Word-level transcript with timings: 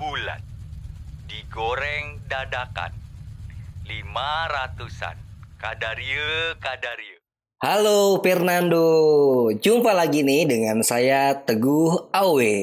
bulat, 0.00 0.40
digoreng 1.28 2.24
dadakan, 2.24 2.88
lima 3.84 4.48
ratusan, 4.48 5.12
kadarie 5.60 6.56
kadarie. 6.56 7.20
Halo 7.60 8.16
Fernando, 8.24 8.88
jumpa 9.52 9.92
lagi 9.92 10.24
nih 10.24 10.48
dengan 10.48 10.80
saya 10.80 11.36
Teguh 11.36 12.08
Awe. 12.16 12.56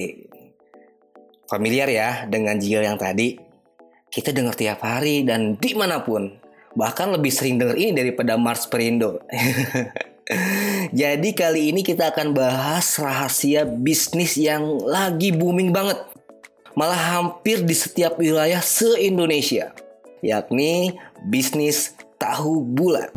Familiar 1.46 1.86
ya 1.86 2.26
dengan 2.26 2.58
jingle 2.58 2.90
yang 2.90 2.98
tadi? 2.98 3.38
Kita 4.10 4.34
dengar 4.34 4.58
tiap 4.58 4.82
hari 4.82 5.22
dan 5.22 5.62
di 5.62 5.78
mana 5.78 6.02
pun. 6.02 6.34
Bahkan 6.74 7.22
lebih 7.22 7.30
sering 7.30 7.62
dengar 7.62 7.78
ini 7.78 7.94
daripada 7.94 8.34
Mars 8.34 8.66
Perindo. 8.66 9.22
Jadi 11.06 11.38
kali 11.38 11.70
ini 11.70 11.86
kita 11.86 12.18
akan 12.18 12.34
bahas 12.34 12.98
rahasia 12.98 13.70
bisnis 13.70 14.42
yang 14.42 14.82
lagi 14.82 15.30
booming 15.30 15.70
banget. 15.70 16.17
Malah 16.78 17.18
hampir 17.18 17.66
di 17.66 17.74
setiap 17.74 18.22
wilayah 18.22 18.62
se-Indonesia. 18.62 19.74
Yakni 20.22 20.94
bisnis 21.26 21.98
tahu 22.22 22.62
bulat. 22.62 23.10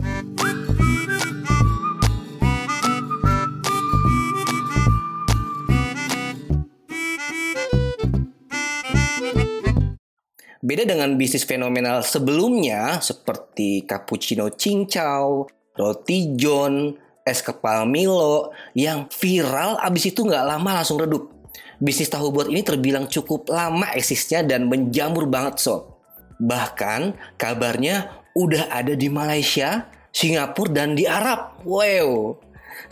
Beda 10.64 10.88
dengan 10.88 11.20
bisnis 11.20 11.45
fenomenal 11.45 12.00
sebelumnya 12.00 13.05
seperti 13.05 13.84
cappuccino 13.84 14.48
cincau, 14.56 15.45
roti 15.77 16.33
john, 16.33 16.97
es 17.28 17.45
kepal 17.45 17.84
Milo 17.84 18.56
yang 18.72 19.05
viral 19.12 19.77
abis 19.84 20.16
itu 20.16 20.24
nggak 20.24 20.48
lama 20.48 20.80
langsung 20.80 20.97
redup. 20.97 21.39
Bisnis 21.80 22.12
tahu 22.12 22.29
buat 22.29 22.52
ini 22.52 22.61
terbilang 22.61 23.09
cukup 23.09 23.48
lama 23.48 23.89
eksisnya 23.97 24.45
dan 24.45 24.69
menjamur 24.69 25.25
banget 25.25 25.64
sob. 25.64 25.97
Bahkan 26.37 27.17
kabarnya 27.41 28.20
udah 28.37 28.69
ada 28.69 28.92
di 28.92 29.09
Malaysia, 29.09 29.89
Singapura 30.12 30.77
dan 30.77 30.92
di 30.92 31.09
Arab. 31.09 31.56
Wow. 31.64 32.37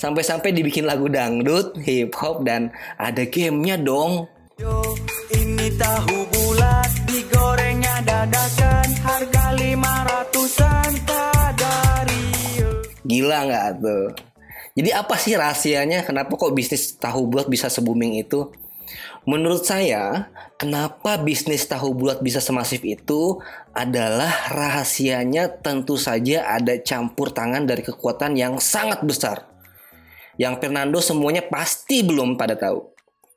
Sampai-sampai 0.00 0.56
dibikin 0.56 0.88
lagu 0.88 1.04
dangdut, 1.12 1.76
hip 1.84 2.16
hop 2.16 2.48
dan 2.48 2.72
ada 2.96 3.28
gamenya 3.28 3.76
dong. 3.76 4.24
Yo, 4.56 4.96
ini 5.36 5.68
tahu 5.76 6.24
bulat 6.32 6.88
digorengnya 7.04 8.00
dadakan 8.08 8.88
harga 9.04 9.52
lima 9.52 10.08
ratusan 10.08 10.96
kadari. 11.04 12.24
Gila 13.04 13.38
nggak 13.52 13.68
tuh? 13.84 14.16
Jadi 14.80 14.90
apa 14.96 15.14
sih 15.20 15.36
rahasianya? 15.36 16.08
Kenapa 16.08 16.32
kok 16.40 16.56
bisnis 16.56 16.96
tahu 16.96 17.28
bulat 17.28 17.52
bisa 17.52 17.68
se-booming 17.68 18.16
itu? 18.24 18.48
Menurut 19.28 19.60
saya, 19.68 20.32
kenapa 20.56 21.20
bisnis 21.20 21.68
tahu 21.68 21.92
bulat 21.92 22.24
bisa 22.24 22.40
semasif 22.40 22.80
itu 22.80 23.36
adalah 23.76 24.48
rahasianya 24.48 25.60
tentu 25.60 26.00
saja 26.00 26.48
ada 26.48 26.80
campur 26.80 27.28
tangan 27.28 27.68
dari 27.68 27.84
kekuatan 27.84 28.40
yang 28.40 28.56
sangat 28.56 29.04
besar. 29.04 29.44
Yang 30.40 30.64
Fernando 30.64 30.98
semuanya 31.04 31.44
pasti 31.44 32.00
belum 32.06 32.40
pada 32.40 32.56
tahu. 32.56 32.88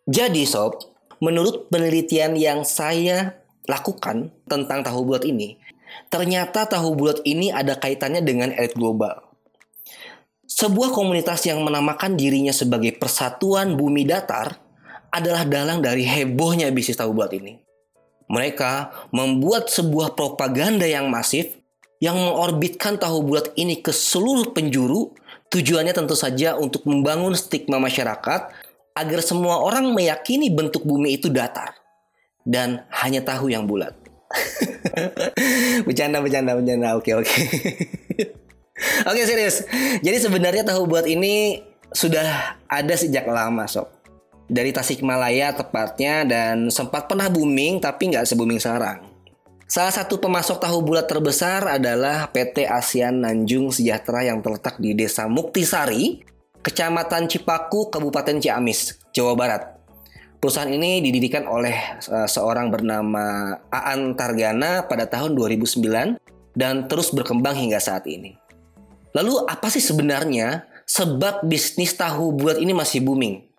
Jadi 0.07 0.47
sob, 0.47 0.79
menurut 1.19 1.67
penelitian 1.67 2.39
yang 2.39 2.63
saya 2.63 3.41
lakukan 3.67 4.31
tentang 4.47 4.81
tahu 4.81 5.11
bulat 5.11 5.27
ini, 5.27 5.59
ternyata 6.07 6.71
tahu 6.71 6.95
bulat 6.95 7.19
ini 7.27 7.51
ada 7.51 7.75
kaitannya 7.75 8.23
dengan 8.23 8.55
elit 8.55 8.77
global. 8.79 9.27
Sebuah 10.47 10.91
komunitas 10.93 11.43
yang 11.47 11.63
menamakan 11.63 12.15
dirinya 12.15 12.53
sebagai 12.53 12.93
Persatuan 12.95 13.75
Bumi 13.75 14.03
Datar 14.03 14.70
adalah 15.11 15.43
dalang 15.43 15.83
dari 15.83 16.07
hebohnya 16.07 16.71
bisnis 16.71 16.97
tahu 16.97 17.11
bulat 17.11 17.35
ini. 17.35 17.59
Mereka 18.31 19.07
membuat 19.11 19.67
sebuah 19.67 20.15
propaganda 20.15 20.87
yang 20.87 21.11
masif 21.11 21.59
yang 21.99 22.15
mengorbitkan 22.17 22.95
tahu 22.95 23.21
bulat 23.21 23.51
ini 23.59 23.83
ke 23.83 23.91
seluruh 23.91 24.55
penjuru. 24.55 25.11
Tujuannya 25.51 25.91
tentu 25.91 26.15
saja 26.15 26.55
untuk 26.55 26.87
membangun 26.87 27.35
stigma 27.35 27.75
masyarakat 27.75 28.41
agar 28.95 29.19
semua 29.19 29.59
orang 29.59 29.91
meyakini 29.91 30.47
bentuk 30.47 30.87
bumi 30.87 31.19
itu 31.19 31.27
datar 31.27 31.75
dan 32.47 32.87
hanya 33.03 33.19
tahu 33.19 33.51
yang 33.51 33.67
bulat. 33.67 33.91
bercanda, 35.87 36.23
bercanda, 36.23 36.55
bercanda. 36.55 36.95
Oke, 36.95 37.11
oke. 37.19 37.35
Oke 39.09 39.21
serius. 39.29 39.61
Jadi 40.01 40.17
sebenarnya 40.17 40.65
tahu 40.65 40.89
buat 40.89 41.05
ini 41.05 41.61
sudah 41.93 42.57
ada 42.65 42.93
sejak 42.97 43.29
lama 43.29 43.69
sob. 43.69 44.00
Dari 44.51 44.75
Tasikmalaya 44.75 45.55
tepatnya 45.55 46.27
dan 46.27 46.67
sempat 46.67 47.07
pernah 47.07 47.31
booming 47.31 47.79
tapi 47.79 48.11
nggak 48.11 48.27
se-booming 48.27 48.59
sekarang. 48.59 48.99
Salah 49.63 49.95
satu 49.95 50.19
pemasok 50.19 50.59
tahu 50.59 50.83
bulat 50.83 51.07
terbesar 51.07 51.63
adalah 51.79 52.27
PT 52.27 52.67
ASEAN 52.67 53.23
Nanjung 53.23 53.71
Sejahtera 53.71 54.27
yang 54.27 54.43
terletak 54.43 54.75
di 54.83 54.91
Desa 54.91 55.31
Muktisari, 55.31 56.19
Kecamatan 56.59 57.31
Cipaku, 57.31 57.87
Kabupaten 57.87 58.43
Ciamis, 58.43 58.99
Jawa 59.15 59.39
Barat. 59.39 59.63
Perusahaan 60.43 60.67
ini 60.67 60.99
didirikan 60.99 61.47
oleh 61.47 61.95
uh, 62.11 62.27
seorang 62.27 62.67
bernama 62.67 63.55
Aan 63.71 64.19
Targana 64.19 64.83
pada 64.83 65.07
tahun 65.07 65.31
2009 65.39 66.19
dan 66.51 66.91
terus 66.91 67.15
berkembang 67.15 67.55
hingga 67.55 67.79
saat 67.79 68.03
ini. 68.11 68.35
Lalu 69.15 69.47
apa 69.47 69.71
sih 69.71 69.79
sebenarnya 69.79 70.67
sebab 70.83 71.47
bisnis 71.47 71.95
tahu 71.95 72.35
bulat 72.35 72.59
ini 72.59 72.75
masih 72.75 72.99
booming? 72.99 73.50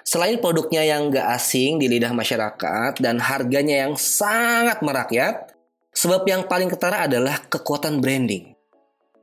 Selain 0.00 0.40
produknya 0.40 0.82
yang 0.82 1.12
gak 1.12 1.28
asing 1.36 1.76
di 1.76 1.86
lidah 1.86 2.16
masyarakat 2.16 2.98
dan 2.98 3.20
harganya 3.20 3.84
yang 3.86 3.94
sangat 3.94 4.80
merakyat, 4.80 5.52
sebab 5.92 6.24
yang 6.24 6.48
paling 6.48 6.72
ketara 6.72 7.04
adalah 7.04 7.36
kekuatan 7.52 8.00
branding. 8.00 8.52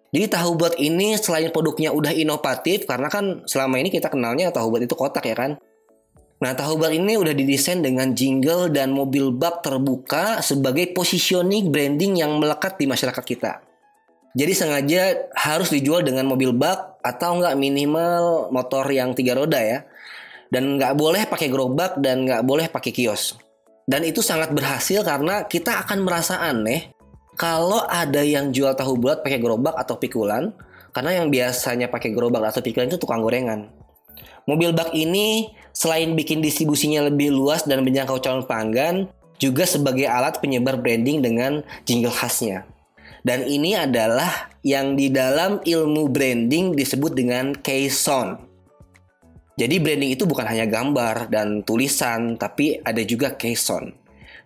Jadi 0.09 0.25
tahu 0.25 0.57
bulat 0.57 0.75
ini 0.81 1.13
selain 1.21 1.53
produknya 1.53 1.93
udah 1.93 2.09
inovatif 2.09 2.89
karena 2.89 3.13
kan 3.13 3.45
selama 3.45 3.77
ini 3.77 3.93
kita 3.93 4.09
kenalnya 4.09 4.49
tahu 4.49 4.73
bulat 4.73 4.89
itu 4.89 4.97
kotak 4.97 5.21
ya 5.29 5.37
kan. 5.37 5.61
Nah 6.41 6.51
tahu 6.57 6.81
bulat 6.81 6.97
ini 6.97 7.13
udah 7.13 7.29
didesain 7.29 7.85
dengan 7.85 8.17
jingle 8.17 8.73
dan 8.73 8.89
mobil 8.89 9.29
bak 9.29 9.61
terbuka 9.61 10.41
sebagai 10.41 10.89
positioning 10.97 11.69
branding 11.69 12.25
yang 12.25 12.41
melekat 12.41 12.81
di 12.81 12.89
masyarakat 12.89 13.21
kita. 13.21 13.61
Jadi 14.33 14.53
sengaja 14.53 15.29
harus 15.37 15.69
dijual 15.69 16.01
dengan 16.01 16.25
mobil 16.25 16.53
bak 16.57 17.01
atau 17.05 17.37
enggak 17.37 17.57
minimal 17.57 18.49
motor 18.49 18.85
yang 18.89 19.13
tiga 19.13 19.37
roda 19.37 19.61
ya. 19.61 19.85
Dan 20.49 20.81
nggak 20.81 20.97
boleh 20.97 21.29
pakai 21.29 21.47
gerobak 21.49 22.01
dan 22.01 22.25
nggak 22.25 22.41
boleh 22.41 22.65
pakai 22.69 22.89
kios. 22.89 23.37
Dan 23.89 24.05
itu 24.05 24.21
sangat 24.21 24.53
berhasil 24.53 25.01
karena 25.01 25.45
kita 25.45 25.81
akan 25.85 26.05
merasa 26.05 26.41
aneh 26.41 26.93
kalau 27.37 27.85
ada 27.85 28.21
yang 28.21 28.51
jual 28.53 28.73
tahu 28.73 28.97
bulat 28.97 29.21
pakai 29.25 29.39
gerobak 29.41 29.77
atau 29.77 29.97
pikulan. 29.97 30.53
Karena 30.89 31.21
yang 31.21 31.29
biasanya 31.29 31.85
pakai 31.87 32.09
gerobak 32.11 32.49
atau 32.49 32.65
pikulan 32.65 32.89
itu 32.89 32.97
tukang 32.97 33.21
gorengan. 33.21 33.69
Mobil 34.49 34.73
bak 34.73 34.97
ini 34.97 35.53
selain 35.69 36.17
bikin 36.17 36.41
distribusinya 36.41 37.05
lebih 37.05 37.29
luas 37.29 37.69
dan 37.69 37.85
menjangkau 37.85 38.17
calon 38.17 38.41
pelanggan, 38.49 39.05
juga 39.37 39.69
sebagai 39.69 40.09
alat 40.09 40.41
penyebar 40.41 40.81
branding 40.81 41.21
dengan 41.21 41.61
jingle 41.85 42.11
khasnya. 42.11 42.65
Dan 43.21 43.45
ini 43.45 43.77
adalah 43.77 44.49
yang 44.65 44.97
di 44.97 45.13
dalam 45.13 45.61
ilmu 45.63 46.09
branding 46.09 46.75
disebut 46.75 47.13
dengan 47.13 47.53
Keyson. 47.53 48.48
Jadi 49.59 49.75
branding 49.83 50.15
itu 50.15 50.23
bukan 50.23 50.47
hanya 50.47 50.63
gambar 50.63 51.27
dan 51.27 51.67
tulisan, 51.67 52.39
tapi 52.39 52.79
ada 52.79 53.03
juga 53.03 53.35
Keyson. 53.35 53.91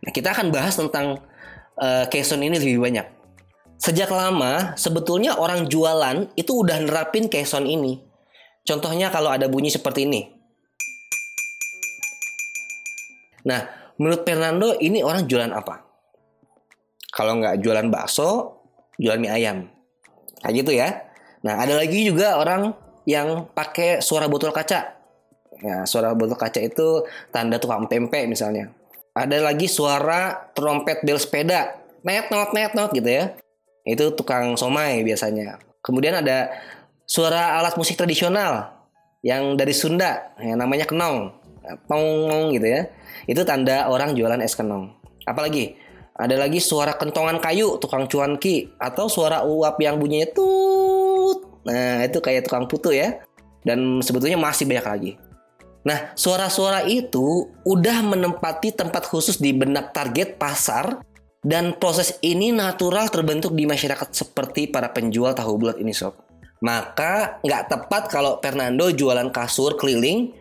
Nah, 0.01 0.09
kita 0.09 0.34
akan 0.34 0.50
bahas 0.50 0.74
tentang 0.74 1.22
uh, 1.78 2.09
Keyson 2.09 2.41
ini 2.41 2.57
lebih 2.57 2.81
banyak. 2.81 3.06
Sejak 3.78 4.09
lama, 4.09 4.74
sebetulnya 4.74 5.38
orang 5.38 5.69
jualan 5.69 6.34
itu 6.34 6.66
udah 6.66 6.81
nerapin 6.81 7.29
Keyson 7.29 7.69
ini. 7.69 8.01
Contohnya 8.66 9.13
kalau 9.13 9.29
ada 9.29 9.46
bunyi 9.46 9.69
seperti 9.69 10.09
ini. 10.09 10.34
Nah, 13.45 13.94
menurut 14.01 14.25
Fernando 14.25 14.74
ini 14.81 15.06
orang 15.06 15.30
jualan 15.30 15.54
apa? 15.54 15.83
Kalau 17.13 17.38
nggak 17.38 17.62
jualan 17.62 17.86
bakso, 17.94 18.30
jualan 18.98 19.21
mie 19.21 19.30
ayam. 19.30 19.69
Kayak 20.42 20.54
gitu 20.57 20.71
ya. 20.74 20.89
Nah, 21.45 21.62
ada 21.62 21.77
lagi 21.77 22.01
juga 22.01 22.42
orang 22.42 22.74
yang 23.06 23.51
pakai 23.51 24.01
suara 24.01 24.25
botol 24.25 24.50
kaca. 24.56 24.93
Ya, 25.63 25.88
suara 25.88 26.12
botol 26.12 26.36
kaca 26.36 26.60
itu 26.60 27.07
tanda 27.31 27.56
tukang 27.56 27.88
tempe 27.88 28.27
misalnya. 28.27 28.75
Ada 29.15 29.39
lagi 29.39 29.71
suara 29.71 30.51
trompet 30.51 31.07
bel 31.07 31.15
sepeda. 31.15 31.80
Net 32.04 32.27
not 32.27 32.51
net 32.51 32.75
not 32.75 32.92
gitu 32.92 33.07
ya. 33.07 33.31
Itu 33.88 34.12
tukang 34.12 34.60
somai 34.60 35.07
biasanya. 35.07 35.63
Kemudian 35.80 36.19
ada 36.19 36.51
suara 37.07 37.56
alat 37.63 37.80
musik 37.80 37.95
tradisional 37.95 38.75
yang 39.24 39.56
dari 39.56 39.71
Sunda 39.71 40.36
yang 40.44 40.60
namanya 40.60 40.83
kenong. 40.83 41.31
Tong 41.88 42.51
gitu 42.51 42.68
ya. 42.68 42.92
Itu 43.24 43.48
tanda 43.48 43.88
orang 43.88 44.19
jualan 44.19 44.44
es 44.44 44.59
kenong. 44.59 44.92
Apalagi 45.24 45.80
ada 46.19 46.36
lagi 46.36 46.59
suara 46.59 47.00
kentongan 47.00 47.39
kayu 47.39 47.80
tukang 47.80 48.12
cuanki 48.12 48.75
atau 48.75 49.07
suara 49.07 49.48
uap 49.48 49.80
yang 49.80 49.95
bunyinya 49.95 50.27
tut. 50.36 51.63
Nah, 51.63 52.04
itu 52.04 52.19
kayak 52.19 52.51
tukang 52.51 52.68
putu 52.68 52.92
ya. 52.92 53.24
Dan 53.63 54.04
sebetulnya 54.04 54.36
masih 54.36 54.68
banyak 54.68 54.83
lagi. 54.83 55.12
Nah, 55.83 56.15
suara-suara 56.15 56.88
itu 56.88 57.51
udah 57.68 57.97
menempati 58.07 58.71
tempat 58.71 59.03
khusus 59.03 59.39
di 59.39 59.51
benak 59.51 59.91
target 59.91 60.39
pasar 60.39 61.03
dan 61.44 61.75
proses 61.75 62.15
ini 62.24 62.56
natural 62.56 63.12
terbentuk 63.12 63.51
di 63.51 63.68
masyarakat 63.68 64.15
seperti 64.15 64.71
para 64.71 64.95
penjual 64.95 65.35
tahu 65.35 65.59
bulat 65.59 65.75
ini 65.83 65.91
sob. 65.91 66.15
Maka 66.63 67.44
nggak 67.44 67.63
tepat 67.68 68.03
kalau 68.07 68.39
Fernando 68.39 68.88
jualan 68.88 69.27
kasur 69.35 69.75
keliling 69.75 70.31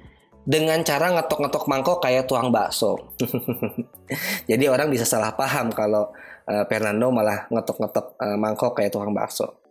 dengan 0.47 0.83
cara 0.87 1.11
ngetok-ngetok 1.19 1.65
mangkok 1.67 1.99
kayak 1.99 2.31
tuang 2.31 2.55
bakso. 2.55 3.11
Jadi 4.51 4.65
orang 4.71 4.91
bisa 4.91 5.03
salah 5.03 5.35
paham 5.35 5.75
kalau 5.75 6.15
uh, 6.47 6.65
Fernando 6.71 7.11
malah 7.11 7.51
ngetok-ngetok 7.51 8.07
uh, 8.23 8.39
mangkok 8.39 8.79
kayak 8.79 8.95
tuang 8.95 9.11
bakso. 9.11 9.62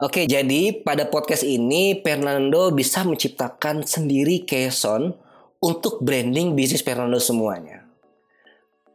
Oke, 0.00 0.24
jadi 0.24 0.80
pada 0.80 1.12
podcast 1.12 1.44
ini 1.44 2.00
Fernando 2.00 2.72
bisa 2.72 3.04
menciptakan 3.04 3.84
sendiri 3.84 4.48
keson 4.48 5.12
untuk 5.60 6.00
branding 6.00 6.56
bisnis 6.56 6.80
Fernando 6.80 7.20
semuanya. 7.20 7.84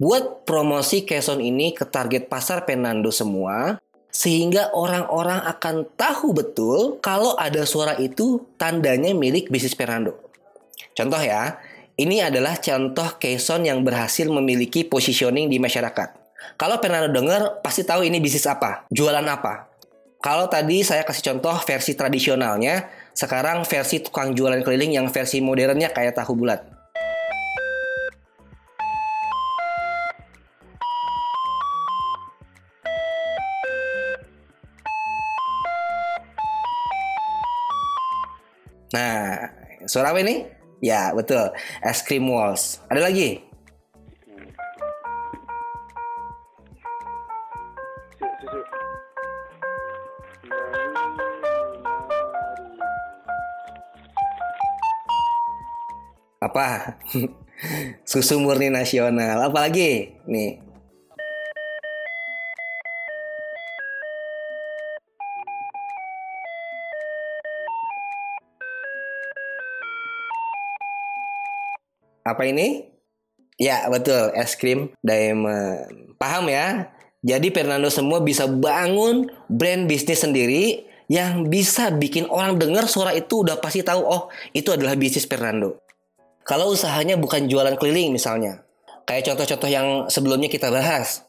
Buat 0.01 0.49
promosi 0.49 1.05
keson 1.05 1.45
ini 1.45 1.77
ke 1.77 1.85
target 1.85 2.25
pasar 2.25 2.65
Fernando 2.65 3.13
semua, 3.13 3.77
sehingga 4.09 4.73
orang-orang 4.73 5.45
akan 5.45 5.85
tahu 5.93 6.33
betul 6.33 6.97
kalau 7.05 7.37
ada 7.37 7.69
suara 7.69 7.93
itu 8.01 8.41
tandanya 8.57 9.13
milik 9.13 9.53
bisnis 9.53 9.77
Fernando. 9.77 10.17
Contoh 10.97 11.21
ya, 11.21 11.61
ini 12.01 12.25
adalah 12.25 12.57
contoh 12.57 13.13
keson 13.21 13.69
yang 13.69 13.85
berhasil 13.85 14.25
memiliki 14.25 14.81
positioning 14.81 15.53
di 15.53 15.61
masyarakat. 15.61 16.25
Kalau 16.57 16.81
Fernando 16.81 17.13
dengar, 17.13 17.61
pasti 17.61 17.85
tahu 17.85 18.09
ini 18.09 18.17
bisnis 18.17 18.49
apa, 18.49 18.89
jualan 18.89 19.21
apa. 19.29 19.74
Kalau 20.25 20.49
tadi 20.49 20.81
saya 20.81 21.05
kasih 21.05 21.21
contoh 21.21 21.53
versi 21.69 21.93
tradisionalnya, 21.93 22.89
sekarang 23.13 23.61
versi 23.61 24.01
tukang 24.01 24.33
jualan 24.33 24.65
keliling 24.65 24.97
yang 24.97 25.05
versi 25.13 25.37
modernnya 25.37 25.93
kayak 25.93 26.17
tahu 26.17 26.33
bulat. 26.33 26.65
Nah, 38.97 39.45
suara 39.85 40.09
apa 40.09 40.25
ini? 40.25 40.49
Ya, 40.81 41.13
betul. 41.13 41.53
Es 41.85 42.01
krim 42.01 42.25
walls. 42.33 42.81
Ada 42.89 43.13
lagi? 43.13 43.44
Apa? 56.55 56.95
Susu 58.07 58.39
murni 58.39 58.71
nasional. 58.71 59.43
Apalagi? 59.43 60.15
Nih. 60.23 60.63
Apa 72.23 72.47
ini? 72.47 72.87
Ya, 73.59 73.91
betul. 73.91 74.31
Es 74.31 74.55
krim 74.55 74.95
diamond. 75.03 76.15
Paham 76.15 76.47
ya? 76.47 76.87
Jadi 77.19 77.51
Fernando 77.51 77.91
semua 77.91 78.23
bisa 78.23 78.47
bangun 78.47 79.27
brand 79.51 79.91
bisnis 79.91 80.23
sendiri 80.23 80.87
yang 81.11 81.51
bisa 81.51 81.91
bikin 81.91 82.31
orang 82.31 82.55
dengar 82.55 82.87
suara 82.87 83.11
itu 83.11 83.43
udah 83.43 83.59
pasti 83.59 83.83
tahu 83.83 84.07
oh 84.07 84.31
itu 84.55 84.71
adalah 84.71 84.95
bisnis 84.95 85.27
Fernando. 85.27 85.84
Kalau 86.45 86.69
usahanya 86.77 87.17
bukan 87.17 87.49
jualan 87.49 87.73
keliling 87.73 88.13
misalnya, 88.13 88.61
kayak 89.09 89.33
contoh-contoh 89.33 89.65
yang 89.65 89.87
sebelumnya 90.13 90.45
kita 90.45 90.69
bahas, 90.69 91.25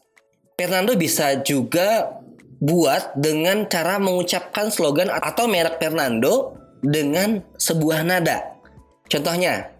Fernando 0.53 0.93
bisa 0.93 1.41
juga 1.41 2.21
buat 2.61 3.17
dengan 3.17 3.65
cara 3.65 3.97
mengucapkan 3.97 4.69
slogan 4.69 5.09
atau 5.09 5.49
merek 5.49 5.81
Fernando 5.81 6.53
dengan 6.85 7.41
sebuah 7.57 8.05
nada. 8.05 8.61
Contohnya, 9.09 9.73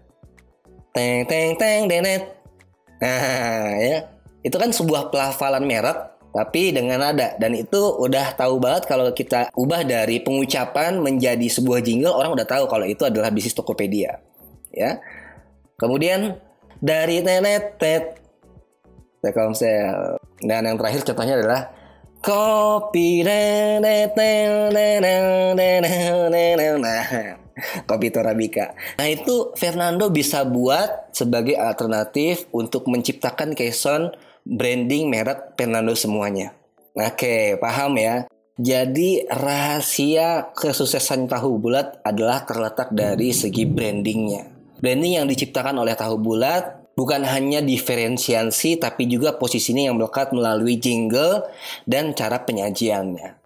teng 0.90 1.22
teng 1.30 1.54
teng 1.54 1.86
denet. 1.86 2.34
Nah, 2.98 3.78
ya. 3.78 3.98
Itu 4.42 4.58
kan 4.58 4.74
sebuah 4.74 5.14
pelafalan 5.14 5.62
merek 5.66 6.18
tapi 6.28 6.70
dengan 6.70 7.02
nada 7.02 7.34
dan 7.40 7.56
itu 7.56 7.78
udah 7.98 8.36
tahu 8.36 8.60
banget 8.62 8.86
kalau 8.86 9.10
kita 9.10 9.50
ubah 9.56 9.82
dari 9.82 10.22
pengucapan 10.22 11.00
menjadi 11.00 11.46
sebuah 11.50 11.82
jingle 11.82 12.14
orang 12.14 12.36
udah 12.36 12.46
tahu 12.46 12.68
kalau 12.70 12.86
itu 12.86 13.02
adalah 13.02 13.32
bisnis 13.34 13.56
Tokopedia. 13.56 14.22
Ya. 14.70 15.02
Kemudian 15.78 16.34
dari 16.82 17.22
tenet 17.22 17.78
tet 17.78 18.18
Telkomsel. 19.22 20.18
Dan 20.42 20.66
yang 20.66 20.78
terakhir 20.78 21.02
contohnya 21.06 21.38
adalah 21.38 21.70
kopi 22.18 23.22
kopi 27.86 28.06
Torabika. 28.10 28.74
Nah 28.98 29.06
itu 29.06 29.54
Fernando 29.54 30.10
bisa 30.10 30.42
buat 30.46 31.14
sebagai 31.14 31.54
alternatif 31.54 32.50
untuk 32.54 32.86
menciptakan 32.90 33.54
keson 33.54 34.14
branding 34.46 35.10
merek 35.10 35.54
Fernando 35.54 35.94
semuanya. 35.94 36.54
Oke, 36.94 37.54
paham 37.62 37.98
ya? 37.98 38.26
Jadi 38.58 39.22
rahasia 39.30 40.50
kesuksesan 40.50 41.30
tahu 41.30 41.62
bulat 41.62 42.02
adalah 42.02 42.42
terletak 42.42 42.90
dari 42.90 43.30
segi 43.30 43.62
brandingnya. 43.62 44.57
Branding 44.78 45.18
yang 45.18 45.26
diciptakan 45.26 45.74
oleh 45.82 45.98
tahu 45.98 46.22
bulat 46.22 46.78
bukan 46.94 47.22
hanya 47.26 47.58
diferensiasi 47.62 48.78
tapi 48.78 49.06
juga 49.10 49.34
posisinya 49.34 49.90
yang 49.90 49.98
melekat 49.98 50.30
melalui 50.30 50.78
jingle 50.78 51.46
dan 51.86 52.14
cara 52.14 52.42
penyajiannya. 52.42 53.38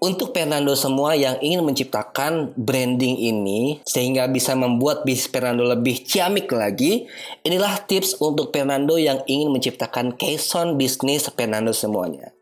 Untuk 0.00 0.32
Fernando 0.32 0.72
semua 0.72 1.12
yang 1.12 1.36
ingin 1.44 1.60
menciptakan 1.60 2.56
branding 2.56 3.20
ini 3.20 3.84
sehingga 3.84 4.32
bisa 4.32 4.56
membuat 4.56 5.04
bisnis 5.04 5.28
Fernando 5.28 5.60
lebih 5.68 6.00
ciamik 6.08 6.48
lagi, 6.56 7.04
inilah 7.44 7.84
tips 7.84 8.16
untuk 8.16 8.48
Fernando 8.48 8.96
yang 8.96 9.20
ingin 9.28 9.52
menciptakan 9.52 10.16
keson 10.16 10.80
bisnis 10.80 11.28
Fernando 11.28 11.76
semuanya. 11.76 12.32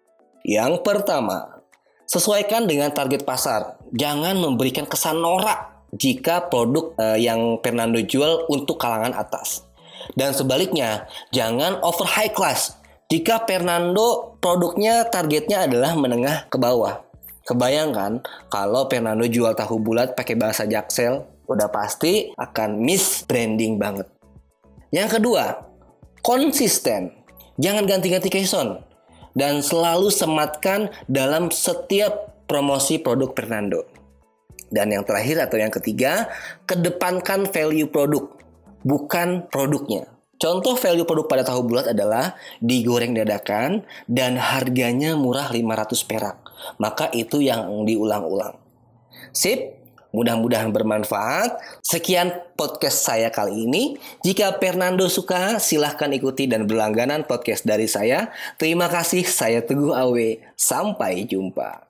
Yang 0.46 0.86
pertama, 0.86 1.58
sesuaikan 2.06 2.70
dengan 2.70 2.94
target 2.94 3.26
pasar. 3.26 3.82
Jangan 3.90 4.38
memberikan 4.38 4.86
kesan 4.86 5.18
norak 5.18 5.77
jika 5.94 6.48
produk 6.52 6.92
uh, 7.00 7.18
yang 7.18 7.60
Fernando 7.64 8.00
jual 8.02 8.48
untuk 8.50 8.76
kalangan 8.76 9.16
atas. 9.16 9.64
Dan 10.16 10.32
sebaliknya, 10.32 11.08
jangan 11.34 11.80
over 11.84 12.06
high 12.06 12.32
class 12.32 12.78
jika 13.08 13.48
Fernando 13.48 14.36
produknya 14.36 15.08
targetnya 15.08 15.64
adalah 15.64 15.96
menengah 15.96 16.44
ke 16.52 16.60
bawah. 16.60 17.00
Kebayangkan 17.48 18.20
kalau 18.52 18.84
Fernando 18.92 19.24
jual 19.24 19.56
tahu 19.56 19.80
bulat 19.80 20.12
pakai 20.12 20.36
bahasa 20.36 20.68
Jaksel, 20.68 21.24
udah 21.48 21.72
pasti 21.72 22.28
akan 22.36 22.84
miss 22.84 23.24
branding 23.24 23.80
banget. 23.80 24.04
Yang 24.92 25.20
kedua, 25.20 25.64
konsisten. 26.20 27.16
Jangan 27.56 27.88
ganti-ganti 27.88 28.28
keson 28.28 28.84
dan 29.34 29.64
selalu 29.64 30.12
sematkan 30.12 30.92
dalam 31.08 31.48
setiap 31.48 32.44
promosi 32.44 33.00
produk 33.00 33.32
Fernando. 33.32 33.97
Dan 34.68 34.92
yang 34.92 35.04
terakhir 35.04 35.40
atau 35.48 35.56
yang 35.56 35.72
ketiga, 35.72 36.28
kedepankan 36.68 37.48
value 37.48 37.88
produk, 37.88 38.28
bukan 38.84 39.48
produknya. 39.48 40.08
Contoh 40.38 40.78
value 40.78 41.02
produk 41.02 41.26
pada 41.26 41.42
tahu 41.42 41.66
bulat 41.66 41.90
adalah 41.90 42.38
digoreng 42.62 43.10
dadakan 43.10 43.82
dan 44.06 44.38
harganya 44.38 45.18
murah 45.18 45.50
500 45.50 46.06
perak. 46.06 46.36
Maka 46.78 47.10
itu 47.10 47.42
yang 47.42 47.66
diulang-ulang. 47.82 48.54
Sip, 49.34 49.78
mudah-mudahan 50.14 50.70
bermanfaat. 50.70 51.82
Sekian 51.82 52.30
podcast 52.54 53.02
saya 53.02 53.34
kali 53.34 53.66
ini. 53.66 53.98
Jika 54.22 54.54
Fernando 54.62 55.10
suka, 55.10 55.58
silahkan 55.58 56.14
ikuti 56.14 56.46
dan 56.46 56.70
berlangganan 56.70 57.26
podcast 57.26 57.66
dari 57.66 57.90
saya. 57.90 58.30
Terima 58.62 58.86
kasih, 58.86 59.26
saya 59.26 59.66
Teguh 59.66 59.90
Awe. 59.90 60.54
Sampai 60.54 61.26
jumpa. 61.26 61.87